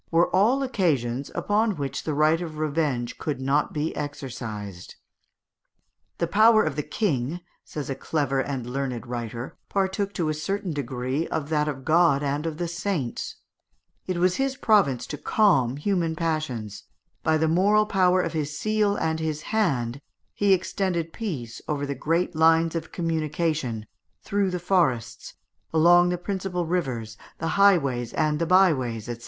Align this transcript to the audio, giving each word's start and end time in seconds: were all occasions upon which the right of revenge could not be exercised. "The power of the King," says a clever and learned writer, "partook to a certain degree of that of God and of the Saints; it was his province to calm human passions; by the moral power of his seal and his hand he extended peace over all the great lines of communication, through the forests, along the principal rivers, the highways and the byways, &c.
were 0.09 0.35
all 0.35 0.63
occasions 0.63 1.29
upon 1.35 1.75
which 1.75 2.05
the 2.05 2.13
right 2.15 2.41
of 2.41 2.57
revenge 2.57 3.19
could 3.19 3.39
not 3.39 3.71
be 3.71 3.95
exercised. 3.95 4.95
"The 6.17 6.25
power 6.25 6.63
of 6.63 6.75
the 6.75 6.81
King," 6.81 7.41
says 7.63 7.87
a 7.87 7.93
clever 7.93 8.39
and 8.39 8.65
learned 8.67 9.05
writer, 9.05 9.59
"partook 9.69 10.11
to 10.15 10.29
a 10.29 10.33
certain 10.33 10.73
degree 10.73 11.27
of 11.27 11.49
that 11.49 11.67
of 11.67 11.85
God 11.85 12.23
and 12.23 12.47
of 12.47 12.57
the 12.57 12.67
Saints; 12.67 13.35
it 14.07 14.17
was 14.17 14.37
his 14.37 14.55
province 14.57 15.05
to 15.05 15.19
calm 15.19 15.77
human 15.77 16.15
passions; 16.15 16.85
by 17.21 17.37
the 17.37 17.47
moral 17.47 17.85
power 17.85 18.21
of 18.21 18.33
his 18.33 18.57
seal 18.57 18.95
and 18.95 19.19
his 19.19 19.43
hand 19.53 20.01
he 20.33 20.51
extended 20.51 21.13
peace 21.13 21.61
over 21.67 21.83
all 21.83 21.87
the 21.87 21.93
great 21.93 22.35
lines 22.35 22.73
of 22.73 22.91
communication, 22.91 23.85
through 24.23 24.49
the 24.49 24.57
forests, 24.57 25.35
along 25.71 26.09
the 26.09 26.17
principal 26.17 26.65
rivers, 26.65 27.17
the 27.37 27.49
highways 27.49 28.15
and 28.15 28.39
the 28.39 28.47
byways, 28.47 29.05
&c. 29.05 29.17